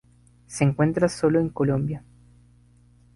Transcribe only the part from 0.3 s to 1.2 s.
Se encuentra